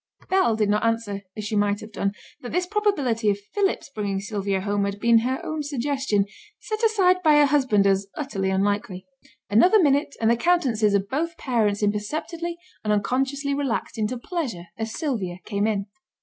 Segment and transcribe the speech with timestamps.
[0.31, 4.19] Bell did not answer, as she might have done, that this probability of Philip's bringing
[4.19, 6.25] Sylvia home had been her own suggestion,
[6.59, 9.05] set aside by her husband as utterly unlikely.
[9.47, 14.91] Another minute and the countenances of both parents imperceptibly and unconsciously relaxed into pleasure as
[14.91, 15.85] Sylvia came in.